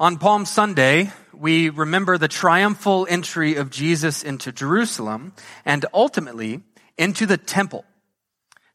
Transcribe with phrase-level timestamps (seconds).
[0.00, 5.32] On Palm Sunday, we remember the triumphal entry of Jesus into Jerusalem
[5.64, 6.60] and ultimately
[6.96, 7.84] into the temple.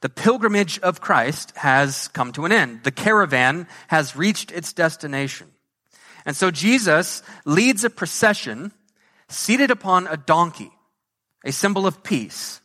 [0.02, 2.84] The pilgrimage of Christ has come to an end.
[2.84, 5.48] The caravan has reached its destination.
[6.26, 8.74] And so Jesus leads a procession
[9.30, 10.74] seated upon a donkey,
[11.46, 12.60] a symbol of peace,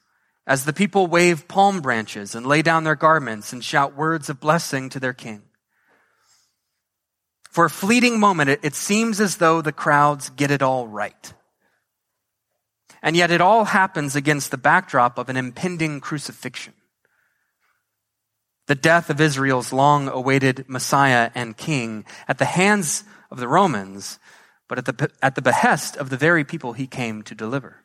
[0.49, 4.41] as the people wave palm branches and lay down their garments and shout words of
[4.41, 5.43] blessing to their king.
[7.59, 11.35] For a fleeting moment, it, it seems as though the crowds get it all right.
[13.03, 16.75] And yet it all happens against the backdrop of an impending crucifixion.
[18.69, 24.21] The death of Israel's long awaited Messiah and King at the hands of the Romans,
[24.69, 27.83] but at the, at the behest of the very people he came to deliver.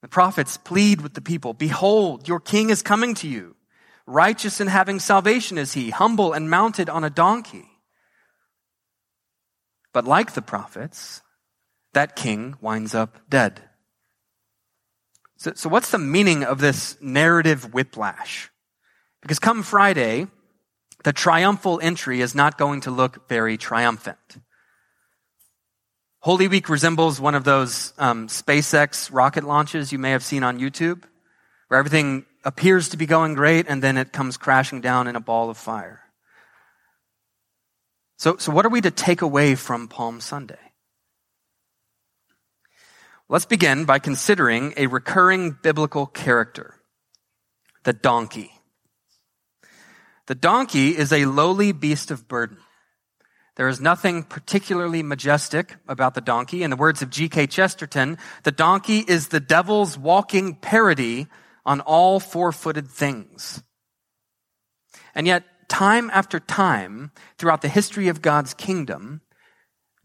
[0.00, 3.54] The prophets plead with the people, Behold, your king is coming to you.
[4.06, 7.68] Righteous and having salvation is he, humble and mounted on a donkey.
[9.92, 11.22] But like the prophets,
[11.92, 13.62] that king winds up dead.
[15.36, 18.50] So, so what's the meaning of this narrative whiplash?
[19.20, 20.26] Because come Friday,
[21.04, 24.38] the triumphal entry is not going to look very triumphant.
[26.20, 30.60] Holy Week resembles one of those um, SpaceX rocket launches you may have seen on
[30.60, 31.02] YouTube,
[31.66, 35.20] where everything appears to be going great, and then it comes crashing down in a
[35.20, 36.00] ball of fire.
[38.18, 40.58] So, so what are we to take away from Palm Sunday?
[43.28, 46.74] Let's begin by considering a recurring biblical character,
[47.84, 48.52] the donkey.
[50.26, 52.58] The donkey is a lowly beast of burden.
[53.56, 56.62] There is nothing particularly majestic about the donkey.
[56.62, 57.48] In the words of G.K.
[57.48, 61.26] Chesterton, the donkey is the devil's walking parody
[61.64, 63.62] on all four footed things.
[65.14, 69.20] And yet, time after time, throughout the history of God's kingdom,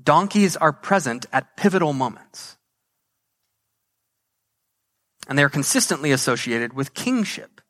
[0.02, 2.58] donkeys are present at pivotal moments.
[5.28, 7.62] And they are consistently associated with kingship.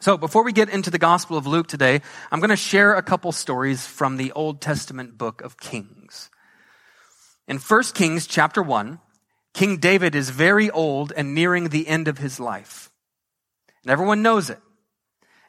[0.00, 2.00] So before we get into the Gospel of Luke today,
[2.30, 6.30] I'm going to share a couple stories from the Old Testament book of Kings.
[7.48, 9.00] In 1 Kings chapter 1,
[9.56, 12.92] King David is very old and nearing the end of his life.
[13.82, 14.60] And everyone knows it.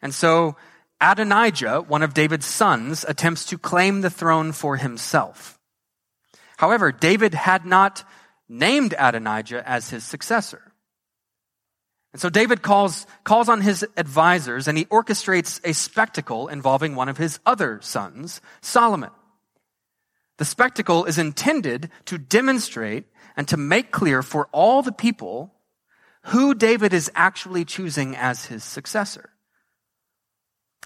[0.01, 0.55] And so
[1.01, 5.59] Adonijah, one of David's sons, attempts to claim the throne for himself.
[6.55, 8.05] However, David had not
[8.47, 10.71] named Adonijah as his successor.
[12.13, 17.09] And so David calls, calls on his advisors and he orchestrates a spectacle involving one
[17.09, 19.11] of his other sons, Solomon.
[20.37, 23.03] The spectacle is intended to demonstrate
[23.37, 25.53] and to make clear for all the people
[26.23, 29.29] who David is actually choosing as his successor.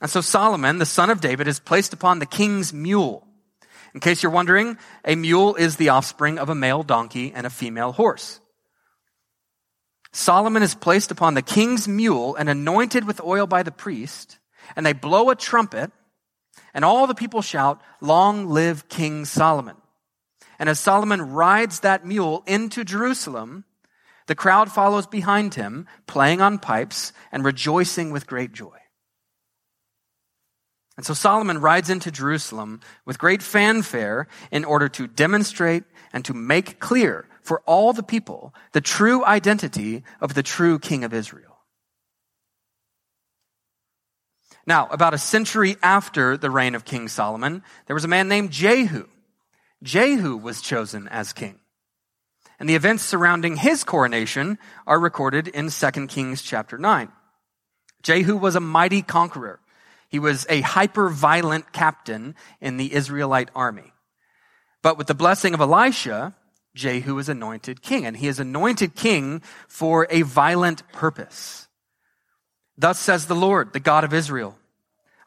[0.02, 3.28] And so Solomon, the son of David, is placed upon the king's mule.
[3.94, 7.50] In case you're wondering, a mule is the offspring of a male donkey and a
[7.50, 8.40] female horse.
[10.12, 14.40] Solomon is placed upon the king's mule and anointed with oil by the priest,
[14.76, 15.92] and they blow a trumpet,
[16.74, 19.78] and all the people shout, Long live King Solomon.
[20.62, 23.66] And as Solomon rides that mule into Jerusalem,
[24.28, 28.78] the crowd follows behind him, playing on pipes and rejoicing with great joy.
[30.98, 35.84] And so Solomon rides into Jerusalem with great fanfare in order to demonstrate
[36.14, 41.04] and to make clear for all the people the true identity of the true king
[41.04, 41.58] of Israel.
[44.68, 48.52] Now, about a century after the reign of King Solomon, there was a man named
[48.52, 49.08] Jehu.
[49.84, 51.60] Jehu was chosen as king.
[52.60, 57.12] And the events surrounding his coronation are recorded in 2 Kings chapter 9.
[58.04, 59.60] Jehu was a mighty conqueror.
[60.10, 63.94] He was a hyper violent captain in the Israelite army.
[64.84, 66.36] But with the blessing of Elisha,
[66.76, 71.68] Jehu is anointed king, and he is anointed king for a violent purpose.
[72.78, 74.58] Thus says the Lord, the God of Israel,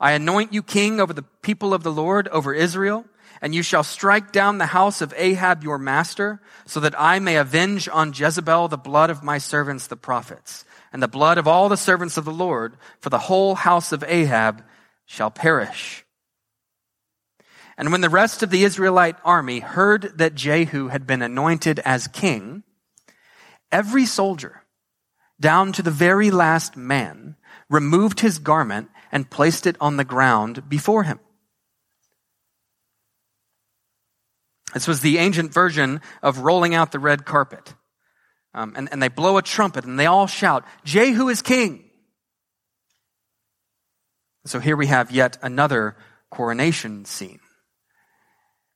[0.00, 3.04] I anoint you king over the people of the Lord, over Israel,
[3.40, 7.36] and you shall strike down the house of Ahab your master, so that I may
[7.36, 11.68] avenge on Jezebel the blood of my servants the prophets, and the blood of all
[11.68, 14.64] the servants of the Lord, for the whole house of Ahab
[15.06, 16.04] shall perish.
[17.76, 22.06] And when the rest of the Israelite army heard that Jehu had been anointed as
[22.06, 22.62] king,
[23.72, 24.62] every soldier,
[25.40, 27.36] down to the very last man,
[27.68, 31.20] removed his garment and placed it on the ground before him.
[34.74, 37.74] This was the ancient version of rolling out the red carpet.
[38.54, 41.84] Um, and, and they blow a trumpet and they all shout, Jehu is king.
[44.46, 45.96] So here we have yet another
[46.30, 47.40] coronation scene.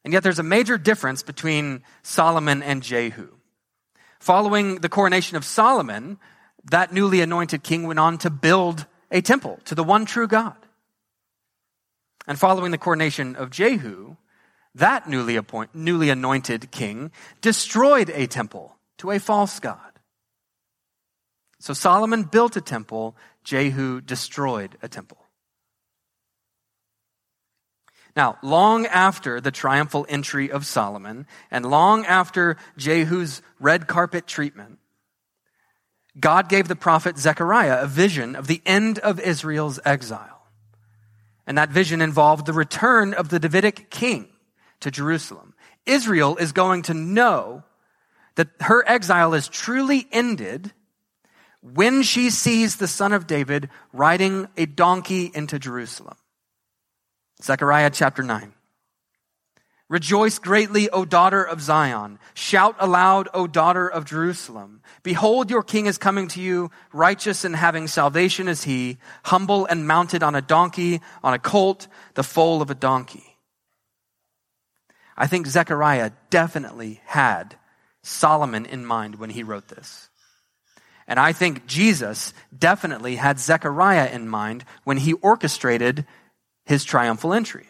[0.04, 3.28] And yet there's a major difference between Solomon and Jehu.
[4.20, 6.18] Following the coronation of Solomon,
[6.70, 10.56] that newly anointed king went on to build a temple to the one true God.
[12.26, 14.16] And following the coronation of Jehu,
[14.74, 17.10] that newly, appoint, newly anointed king
[17.40, 19.80] destroyed a temple to a false God.
[21.58, 25.18] So Solomon built a temple, Jehu destroyed a temple.
[28.14, 34.78] Now, long after the triumphal entry of Solomon, and long after Jehu's red carpet treatment,
[36.18, 40.46] God gave the prophet Zechariah a vision of the end of Israel's exile.
[41.46, 44.28] And that vision involved the return of the Davidic king
[44.80, 45.54] to Jerusalem.
[45.86, 47.62] Israel is going to know
[48.34, 50.72] that her exile is truly ended
[51.60, 56.16] when she sees the son of David riding a donkey into Jerusalem.
[57.42, 58.52] Zechariah chapter 9.
[59.88, 62.18] Rejoice greatly, O daughter of Zion.
[62.34, 64.82] Shout aloud, O daughter of Jerusalem.
[65.02, 69.88] Behold, your king is coming to you, righteous and having salvation is he, humble and
[69.88, 73.38] mounted on a donkey, on a colt, the foal of a donkey.
[75.16, 77.56] I think Zechariah definitely had
[78.02, 80.10] Solomon in mind when he wrote this.
[81.06, 86.04] And I think Jesus definitely had Zechariah in mind when he orchestrated
[86.66, 87.67] his triumphal entry.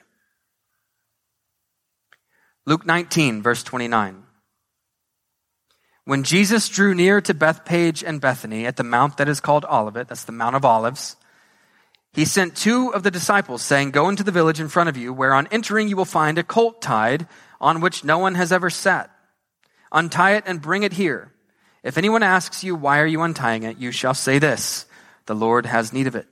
[2.68, 4.24] Luke 19, verse 29.
[6.04, 10.06] When Jesus drew near to Bethphage and Bethany at the mount that is called Olivet,
[10.08, 11.16] that's the Mount of Olives,
[12.12, 15.14] he sent two of the disciples, saying, Go into the village in front of you,
[15.14, 17.26] where on entering you will find a colt tied
[17.58, 19.10] on which no one has ever sat.
[19.90, 21.32] Untie it and bring it here.
[21.82, 23.78] If anyone asks you, Why are you untying it?
[23.78, 24.84] you shall say this
[25.24, 26.26] The Lord has need of it.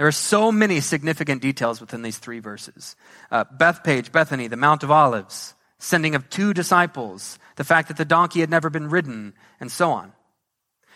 [0.00, 2.96] There are so many significant details within these three verses.
[3.30, 8.06] Uh, Bethphage, Bethany, the Mount of Olives, sending of two disciples, the fact that the
[8.06, 10.14] donkey had never been ridden, and so on.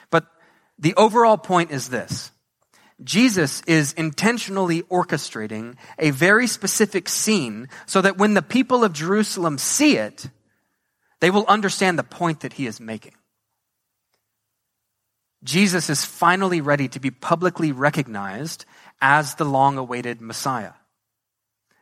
[0.08, 0.24] But
[0.78, 2.30] the overall point is this.
[3.02, 9.58] Jesus is intentionally orchestrating a very specific scene so that when the people of Jerusalem
[9.58, 10.30] see it,
[11.20, 13.12] they will understand the point that he is making.
[15.44, 18.64] Jesus is finally ready to be publicly recognized
[19.00, 20.72] as the long awaited Messiah,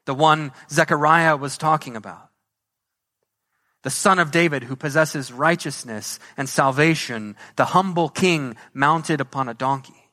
[0.04, 2.30] the one Zechariah was talking about,
[3.82, 9.54] the son of David who possesses righteousness and salvation, the humble king mounted upon a
[9.54, 10.10] donkey.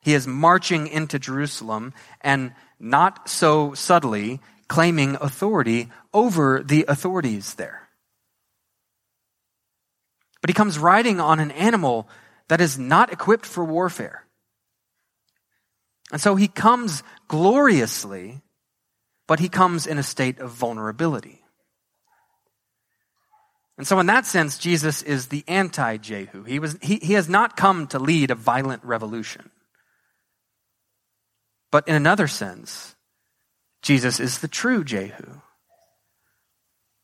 [0.00, 7.81] He is marching into Jerusalem and not so subtly claiming authority over the authorities there.
[10.42, 12.08] But he comes riding on an animal
[12.48, 14.26] that is not equipped for warfare.
[16.10, 18.42] And so he comes gloriously,
[19.26, 21.42] but he comes in a state of vulnerability.
[23.78, 26.44] And so, in that sense, Jesus is the anti Jehu.
[26.44, 29.50] He, was, he, he has not come to lead a violent revolution.
[31.70, 32.94] But in another sense,
[33.80, 35.40] Jesus is the true Jehu.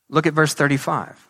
[0.09, 1.28] Look at verse 35.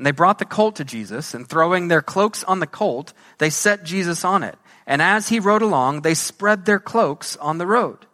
[0.00, 3.50] And they brought the colt to Jesus, and throwing their cloaks on the colt, they
[3.50, 4.56] set Jesus on it.
[4.86, 8.06] And as he rode along, they spread their cloaks on the road.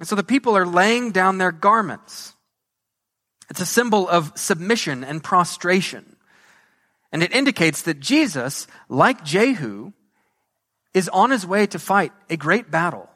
[0.00, 2.34] And so the people are laying down their garments.
[3.48, 6.16] It's a symbol of submission and prostration.
[7.12, 9.92] And it indicates that Jesus, like Jehu,
[10.92, 13.08] is on his way to fight a great battle.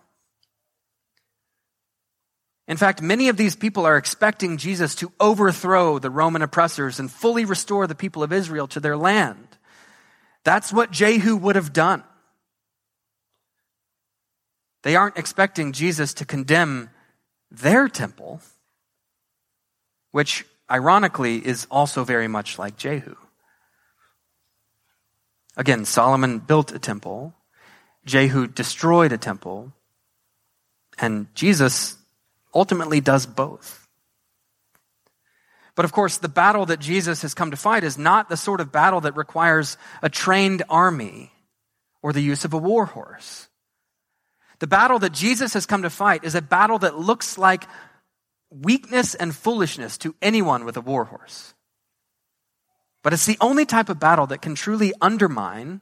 [2.66, 7.11] In fact, many of these people are expecting Jesus to overthrow the Roman oppressors and
[7.11, 9.47] fully restore the people of Israel to their land.
[10.44, 12.02] That's what Jehu would have done.
[14.83, 16.90] They aren't expecting Jesus to condemn
[17.50, 18.40] their temple,
[20.11, 23.14] which ironically is also very much like Jehu.
[25.56, 27.35] Again, Solomon built a temple,
[28.04, 29.73] Jehu destroyed a temple,
[30.99, 31.97] and Jesus
[32.54, 33.87] ultimately does both.
[35.75, 38.61] But of course, the battle that Jesus has come to fight is not the sort
[38.61, 41.32] of battle that requires a trained army
[42.02, 43.49] or the use of a war horse.
[44.61, 47.64] The battle that Jesus has come to fight is a battle that looks like
[48.50, 51.54] weakness and foolishness to anyone with a war horse.
[53.02, 55.80] But it's the only type of battle that can truly undermine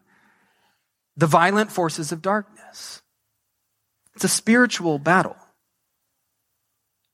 [1.16, 3.02] the violent forces of darkness.
[4.14, 5.36] It's a spiritual battle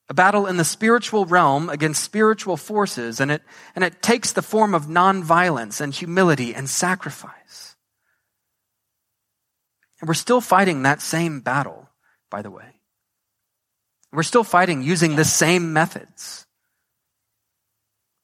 [0.09, 3.43] a battle in the spiritual realm against spiritual forces, and it,
[3.75, 7.77] and it takes the form of nonviolence and humility and sacrifice.
[10.01, 11.89] And we're still fighting that same battle
[12.31, 12.81] by the way.
[14.13, 16.47] We're still fighting using the same methods.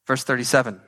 [0.07, 0.81] Verse 37.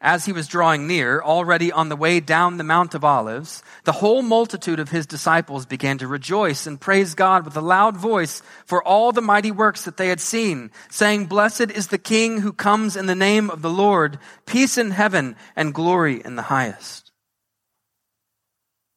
[0.00, 3.90] As he was drawing near, already on the way down the Mount of Olives, the
[3.92, 8.40] whole multitude of his disciples began to rejoice and praise God with a loud voice
[8.64, 12.52] for all the mighty works that they had seen, saying, Blessed is the King who
[12.52, 17.10] comes in the name of the Lord, peace in heaven and glory in the highest.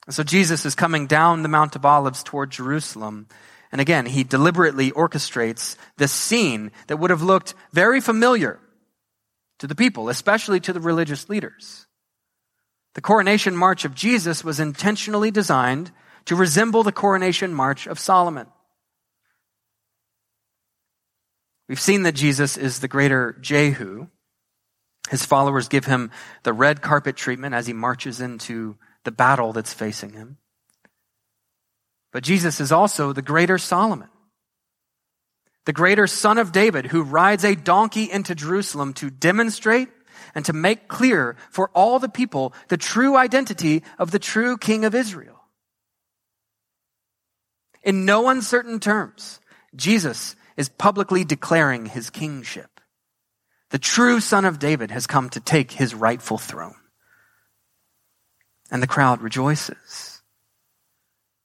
[0.08, 3.28] So Jesus is coming down the Mount of Olives toward Jerusalem.
[3.72, 8.60] And again, he deliberately orchestrates this scene that would have looked very familiar
[9.62, 11.86] to the people, especially to the religious leaders.
[12.96, 15.92] The coronation march of Jesus was intentionally designed
[16.26, 18.48] to resemble the coronation march of Solomon.
[21.70, 24.08] We've seen that Jesus is the greater Jehu.
[25.12, 26.10] His followers give him
[26.42, 30.38] the red carpet treatment as he marches into the battle that's facing him.
[32.12, 34.10] But Jesus is also the greater Solomon
[35.66, 39.90] the greater son of David who rides a donkey into Jerusalem to demonstrate
[40.34, 44.86] and to make clear for all the people the true identity of the true king
[44.86, 45.40] of Israel.
[47.84, 49.40] In no uncertain terms,
[49.76, 52.80] Jesus is publicly declaring his kingship.
[53.70, 56.76] The true son of David has come to take his rightful throne.
[58.70, 60.11] And the crowd rejoices.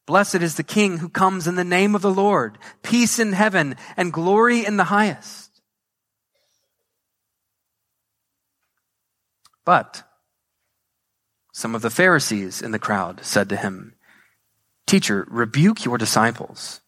[0.07, 3.75] Blessed is the King who comes in the name of the Lord, peace in heaven
[3.97, 5.51] and glory in the highest.
[9.65, 10.05] But
[11.53, 13.95] some of the Pharisees in the crowd said to him,
[14.87, 16.81] Teacher, rebuke your disciples.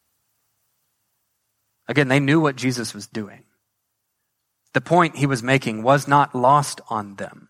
[1.89, 3.43] Again, they knew what Jesus was doing.
[4.75, 7.49] The point he was making was not lost on them.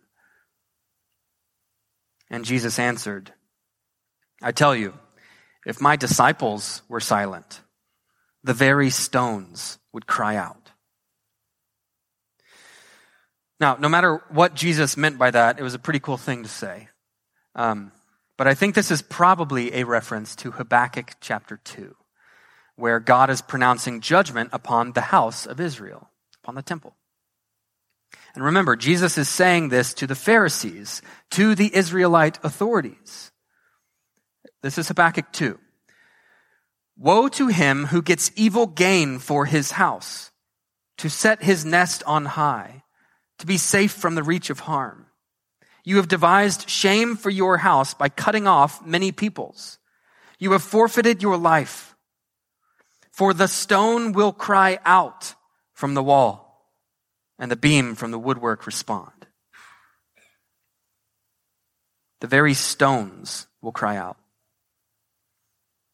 [2.30, 3.34] And Jesus answered,
[4.40, 4.94] I tell you,
[5.66, 7.60] if my disciples were silent,
[8.42, 10.70] the very stones would cry out.
[13.60, 16.48] Now, no matter what Jesus meant by that, it was a pretty cool thing to
[16.48, 16.88] say.
[17.54, 17.92] Um,
[18.36, 21.96] but I think this is probably a reference to Habakkuk chapter 2,
[22.76, 26.08] where God is pronouncing judgment upon the house of Israel,
[26.42, 26.94] upon the temple.
[28.34, 33.32] And remember, Jesus is saying this to the Pharisees, to the Israelite authorities.
[34.62, 35.58] This is Habakkuk 2.
[36.96, 40.32] Woe to him who gets evil gain for his house,
[40.96, 42.82] to set his nest on high,
[43.38, 45.06] to be safe from the reach of harm.
[45.84, 49.78] You have devised shame for your house by cutting off many peoples.
[50.40, 51.94] You have forfeited your life.
[53.12, 55.34] For the stone will cry out
[55.72, 56.72] from the wall,
[57.38, 59.26] and the beam from the woodwork respond.
[62.20, 64.16] The very stones will cry out.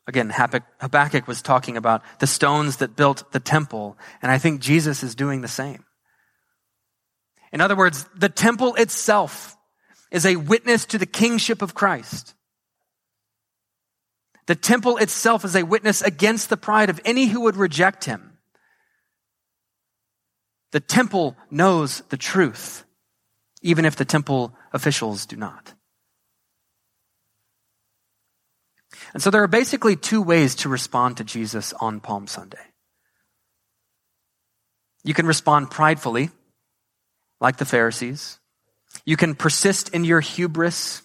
[0.06, 5.02] Again, Habakkuk was talking about the stones that built the temple, and I think Jesus
[5.02, 5.84] is doing the same.
[7.52, 9.56] In other words, the temple itself
[10.10, 12.34] is a witness to the kingship of Christ.
[14.46, 18.36] The temple itself is a witness against the pride of any who would reject him.
[20.72, 22.84] The temple knows the truth,
[23.62, 25.72] even if the temple officials do not.
[29.12, 32.58] And so there are basically two ways to respond to Jesus on Palm Sunday.
[35.04, 36.30] You can respond pridefully,
[37.40, 38.38] like the Pharisees.
[39.04, 41.02] You can persist in your hubris.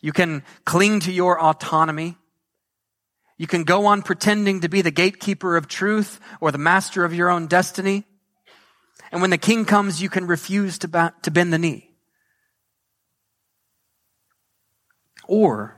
[0.00, 2.16] You can cling to your autonomy.
[3.36, 7.14] You can go on pretending to be the gatekeeper of truth or the master of
[7.14, 8.04] your own destiny.
[9.12, 11.90] And when the king comes, you can refuse to, to bend the knee.
[15.28, 15.77] Or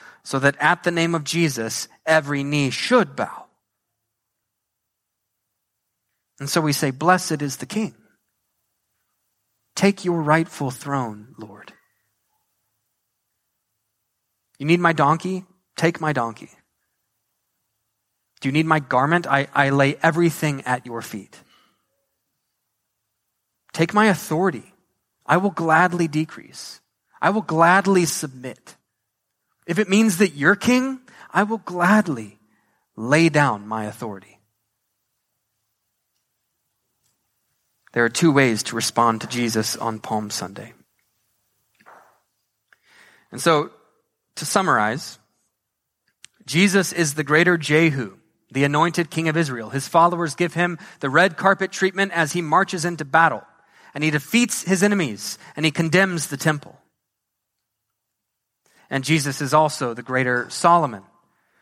[0.23, 3.45] so that at the name of Jesus, every knee should bow.
[6.39, 7.93] And so we say, Blessed is the King.
[9.75, 11.73] Take your rightful throne, Lord.
[14.57, 15.45] You need my donkey?
[15.75, 16.51] Take my donkey.
[18.41, 19.27] Do you need my garment?
[19.27, 21.39] I, I lay everything at your feet.
[23.73, 24.73] Take my authority.
[25.25, 26.81] I will gladly decrease.
[27.21, 28.75] I will gladly submit.
[29.65, 30.99] If it means that you're king,
[31.31, 32.39] I will gladly
[32.95, 34.39] lay down my authority.
[37.93, 40.73] There are two ways to respond to Jesus on Palm Sunday.
[43.31, 43.71] And so,
[44.35, 45.19] to summarize,
[46.45, 48.17] Jesus is the greater Jehu,
[48.51, 49.69] the anointed king of Israel.
[49.69, 53.43] His followers give him the red carpet treatment as he marches into battle,
[53.93, 56.80] and he defeats his enemies, and he condemns the temple.
[58.91, 61.03] And Jesus is also the greater Solomon,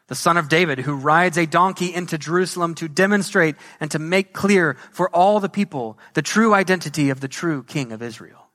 [0.08, 4.34] the son of David, who rides a donkey into Jerusalem to demonstrate and to make
[4.34, 8.48] clear for all the people the true identity of the true king of Israel.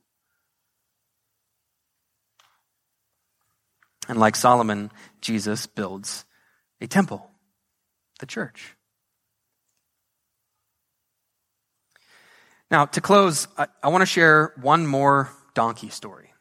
[4.09, 4.91] And like Solomon,
[5.21, 6.25] Jesus builds
[6.81, 7.31] a temple,
[8.19, 8.75] the church.
[12.73, 16.34] Now, to close, I, I want to share one more donkey story.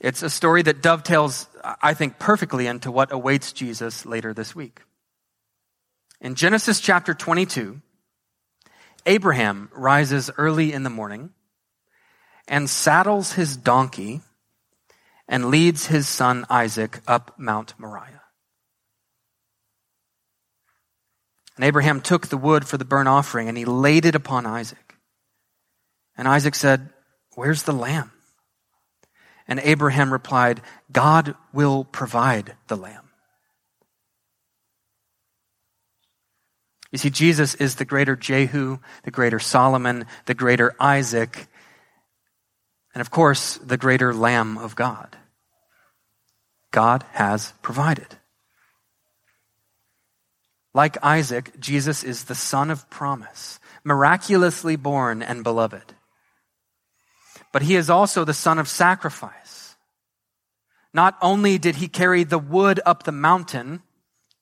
[0.00, 1.46] It's a story that dovetails,
[1.82, 4.80] I think, perfectly into what awaits Jesus later this week.
[6.20, 7.80] In Genesis chapter 22,
[9.06, 11.30] Abraham rises early in the morning
[12.48, 14.22] and saddles his donkey
[15.28, 18.22] and leads his son Isaac up Mount Moriah.
[21.56, 24.94] And Abraham took the wood for the burnt offering and he laid it upon Isaac.
[26.16, 26.88] And Isaac said,
[27.34, 28.10] Where's the lamb?
[29.50, 33.10] And Abraham replied, God will provide the lamb.
[36.92, 41.48] You see, Jesus is the greater Jehu, the greater Solomon, the greater Isaac,
[42.94, 45.16] and of course, the greater Lamb of God.
[46.72, 48.16] God has provided.
[50.72, 55.94] Like Isaac, Jesus is the son of promise, miraculously born and beloved.
[57.52, 59.76] But he is also the son of sacrifice.
[60.92, 63.82] Not only did he carry the wood up the mountain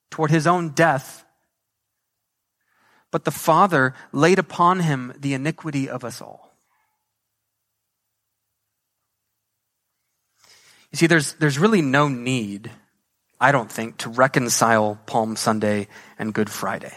[0.09, 1.25] toward his own death,
[3.11, 6.49] but the Father laid upon him the iniquity of us all.
[10.91, 12.71] You see, there's, there's really no need,
[13.39, 16.93] I don't think, to reconcile Palm Sunday and Good Friday.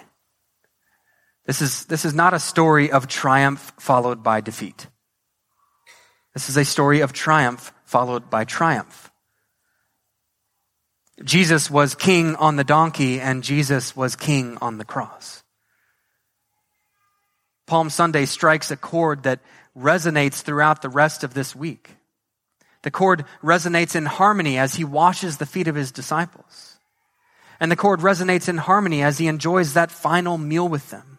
[1.45, 4.87] This is, this is not a story of triumph followed by defeat.
[6.35, 9.11] This is a story of triumph followed by triumph.
[11.23, 15.43] Jesus was king on the donkey and Jesus was king on the cross.
[17.67, 19.41] Palm Sunday strikes a chord that
[19.77, 21.91] resonates throughout the rest of this week.
[22.83, 26.79] The chord resonates in harmony as he washes the feet of his disciples.
[27.61, 31.12] And the chord resonates in harmony as he enjoys that final meal with them.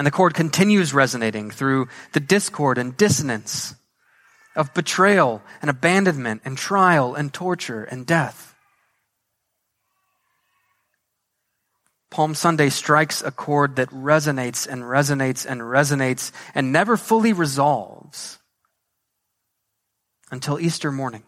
[0.00, 3.74] And the chord continues resonating through the discord and dissonance
[4.56, 8.54] of betrayal and abandonment and trial and torture and death.
[12.10, 18.38] Palm Sunday strikes a chord that resonates and resonates and resonates and never fully resolves
[20.30, 21.24] until Easter morning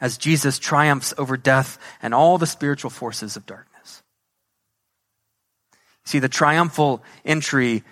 [0.00, 3.69] as Jesus triumphs over death and all the spiritual forces of darkness.
[6.04, 7.84] See, the triumphal entry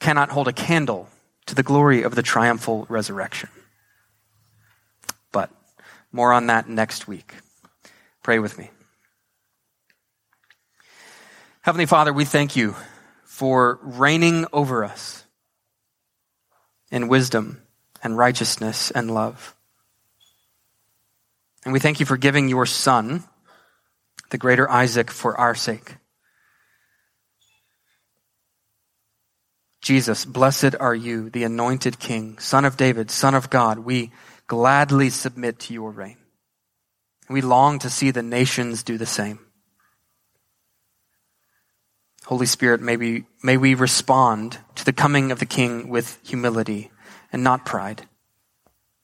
[0.00, 1.08] cannot hold a candle
[1.46, 3.48] to the glory of the triumphal resurrection.
[5.30, 5.50] But
[6.10, 7.34] more on that next week.
[8.22, 8.70] Pray with me.
[11.62, 12.74] Heavenly Father, we thank you
[13.24, 15.24] for reigning over us
[16.90, 17.62] in wisdom
[18.02, 19.54] and righteousness and love.
[21.64, 23.22] And we thank you for giving your son,
[24.30, 25.96] the greater Isaac, for our sake.
[29.82, 33.80] Jesus, blessed are you, the anointed King, Son of David, Son of God.
[33.80, 34.12] We
[34.46, 36.18] gladly submit to your reign.
[37.28, 39.40] We long to see the nations do the same.
[42.26, 46.92] Holy Spirit, may we, may we respond to the coming of the King with humility
[47.32, 48.06] and not pride.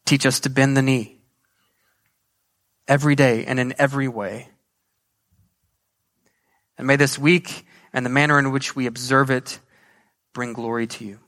[0.06, 1.18] Teach us to bend the knee
[2.86, 4.48] every day and in every way.
[6.76, 9.58] And may this week and the manner in which we observe it
[10.32, 11.18] bring glory to you.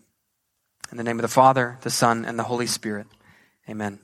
[0.90, 3.06] In the name of the Father, the Son, and the Holy Spirit.
[3.68, 4.00] Amen.